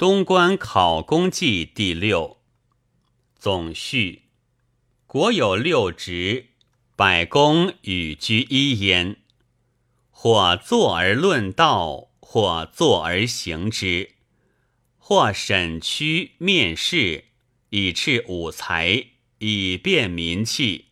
[0.00, 2.38] 东关考功记第六。
[3.38, 4.22] 总序。
[5.06, 6.46] 国有六职，
[6.96, 9.16] 百工与居一焉。
[10.10, 14.12] 或坐而论道，或坐而行之；
[14.96, 17.24] 或审区面试，
[17.68, 19.08] 以斥五才，
[19.40, 20.86] 以辨民气；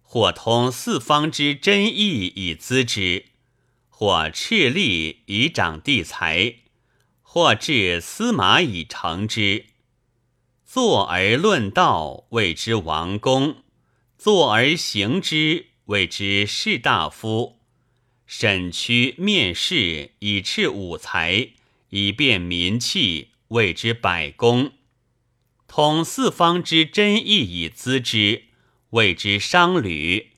[0.00, 3.24] 或通四方之真意，以资之；
[3.88, 6.61] 或斥力，以长地财；
[7.34, 9.64] 或治司马，以成之。
[10.66, 13.62] 坐而论道，谓之王公；
[14.18, 17.58] 坐而行之，谓之士大夫。
[18.26, 21.52] 审区面试，以斥武才，
[21.88, 24.72] 以辨民气，谓之百工。
[25.66, 28.42] 统四方之真义，以资之，
[28.90, 30.32] 谓之商旅。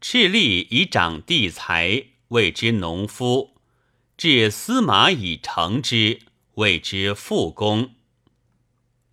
[0.00, 3.51] 敕吏以长地财，谓之农夫。
[4.24, 6.20] 至司马以成之，
[6.54, 7.96] 谓之复公。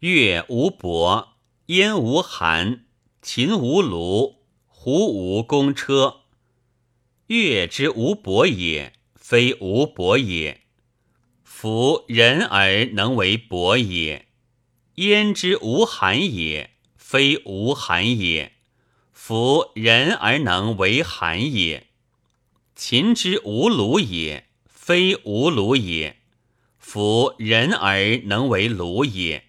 [0.01, 1.29] 越无伯，
[1.65, 2.85] 燕无韩，
[3.19, 6.17] 秦无卢，胡无公车。
[7.25, 10.61] 越之无伯也，非无伯也。
[11.43, 14.27] 夫人而能为伯也。
[14.97, 18.53] 燕之无韩也，非无韩也。
[19.11, 21.87] 夫人而能为韩也。
[22.75, 24.48] 秦之无鲁也，
[24.89, 26.17] 非无鲁也。
[26.79, 29.43] 夫人而能为鲁也。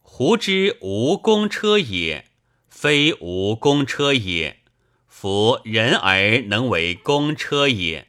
[0.00, 2.26] 胡之无公车也，
[2.68, 4.60] 非无公车也。
[5.08, 8.06] 夫人而能为公车也。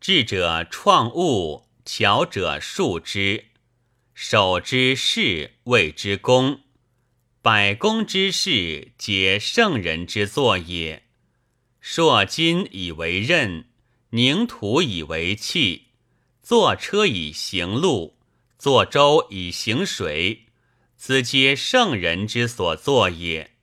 [0.00, 3.46] 智者创物，巧者述之。
[4.14, 6.60] 守之事，谓之功。
[7.42, 11.02] 百公之事，皆圣人之作也。
[11.80, 13.66] 硕金以为刃，
[14.14, 15.88] 凝土以为器。
[16.40, 18.16] 坐车以行路，
[18.56, 20.46] 坐舟以行水，
[20.96, 23.56] 此皆圣人之所作也。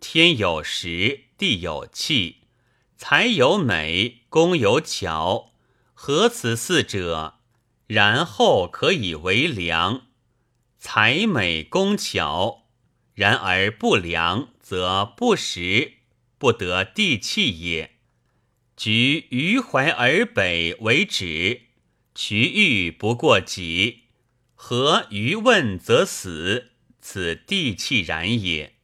[0.00, 1.26] 天有时。
[1.38, 2.48] 地有气，
[2.96, 5.52] 才有美，工有巧，
[5.94, 7.38] 合此四者，
[7.86, 10.08] 然后可以为良。
[10.80, 12.64] 才美工巧，
[13.14, 15.98] 然而不良，则不实，
[16.38, 17.97] 不得地气也。
[18.78, 21.62] 举于淮而北为止，
[22.14, 24.04] 渠玉不过己，
[24.54, 28.76] 何于问则死，此地气然也。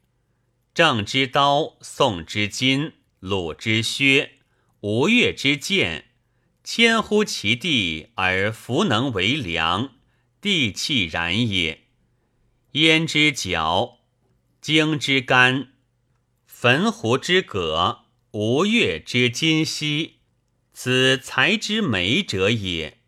[0.75, 4.39] 郑之刀，宋之金，鲁之薛，
[4.81, 6.07] 吴越之剑，
[6.65, 9.93] 千乎其地而弗能为良，
[10.41, 11.85] 地气然也。
[12.73, 14.01] 燕之角，
[14.61, 15.69] 荆之干，
[16.49, 18.04] 汾湖之葛，
[18.35, 20.15] 吴越之今夕，
[20.73, 22.99] 此才之美者也。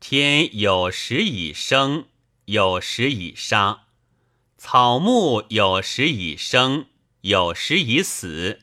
[0.00, 2.06] 天有时以生，
[2.46, 3.82] 有时以杀。
[4.56, 6.86] 草木有时以生，
[7.20, 8.60] 有时以死；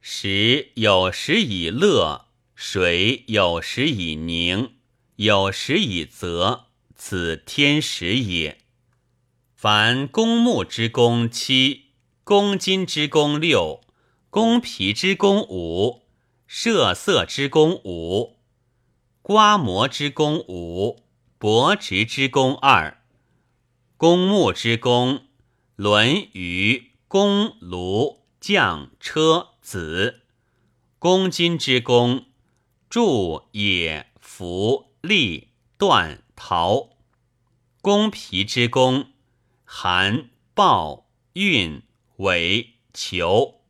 [0.00, 2.26] 时有时以乐，
[2.56, 4.72] 水有时以凝，
[5.14, 6.66] 有时以泽。
[6.96, 8.58] 此天时也。
[9.54, 11.90] 凡公木之功七，
[12.24, 13.83] 公金之功六，
[14.34, 16.02] 公皮之功五，
[16.48, 18.34] 射色之功五，
[19.22, 21.04] 刮磨之功五，
[21.38, 23.00] 帛植之功二。
[23.96, 25.26] 公木之功，
[25.76, 30.22] 轮舆、弓炉、将车子；
[30.98, 32.24] 公金之功，
[32.90, 36.96] 铸冶、服立断陶；
[37.80, 39.12] 公皮之功，
[39.64, 41.84] 含暴运
[42.16, 43.60] 尾裘；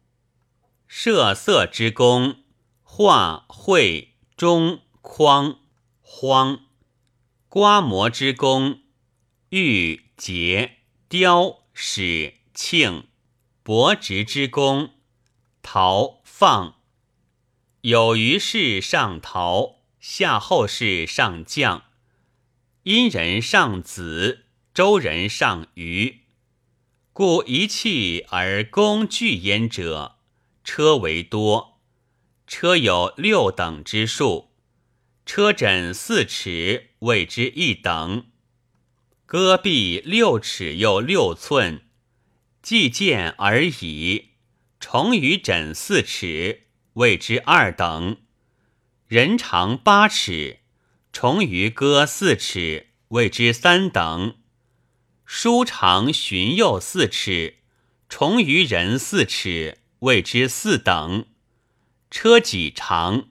[0.97, 2.45] 设色之功，
[2.85, 5.59] 画绘中匡
[6.01, 6.69] 荒；
[7.49, 8.79] 刮磨之功，
[9.49, 10.05] 玉。
[10.17, 10.79] 节
[11.09, 13.09] 雕史庆
[13.65, 14.91] 薄植之功，
[15.63, 16.77] 陶放
[17.81, 21.83] 有余事上陶，夏后氏上将，
[22.85, 26.21] 殷人上子，周人上虞。
[27.13, 30.14] 故一气而工具焉者，
[30.65, 31.79] 车为多。
[32.47, 34.51] 车有六等之数，
[35.25, 38.27] 车枕四尺，谓之一等。
[39.27, 41.87] 戈壁六尺又六寸，
[42.63, 44.31] 计见而已。
[44.79, 48.19] 重于枕四尺，谓之二等。
[49.07, 50.61] 人长八尺，
[51.13, 54.37] 重于戈四尺，谓之三等。
[55.25, 57.61] 书长循右四尺，
[58.09, 61.25] 重于人四尺，谓之四等。
[62.11, 63.29] 车己长，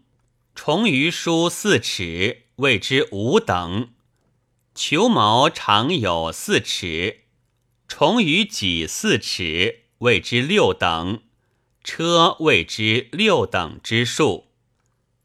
[0.56, 3.94] 重于书四尺，谓之五等。
[4.74, 7.26] 球毛长有四尺，
[7.88, 11.22] 虫于己四尺，谓之六等。
[11.84, 14.48] 车谓之六等之数。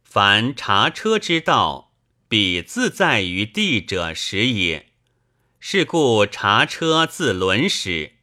[0.04, 1.94] 凡察车之道，
[2.28, 4.90] 彼自在于地者时也。
[5.58, 8.16] 是故察车自轮始。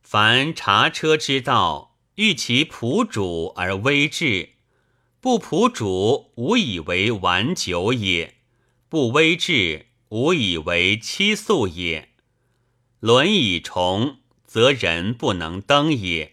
[0.00, 1.87] 凡察车之道，
[2.18, 4.48] 欲其仆主而威至，
[5.20, 8.32] 不仆主，无以为玩久也；
[8.88, 12.08] 不威至，无以为期速也。
[12.98, 16.32] 轮以重，则人不能登也；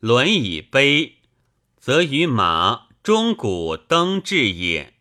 [0.00, 1.12] 轮以卑，
[1.78, 4.94] 则于马中鼓登至也。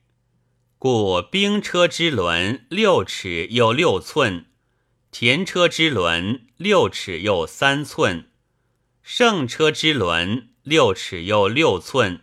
[0.78, 4.48] 故兵车之轮六尺又六寸，
[5.10, 8.31] 田车之轮六尺又三寸，
[9.04, 12.22] 圣车之轮六尺又六寸。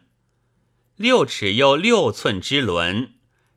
[0.97, 3.15] 六尺又六寸之轮，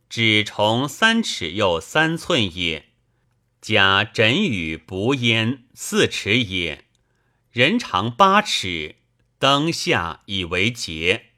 [0.10, 2.90] 只重三尺又三寸也。
[3.62, 6.86] 加枕与不焉四尺也。
[7.52, 8.96] 人长八尺，
[9.38, 11.31] 灯下以为节。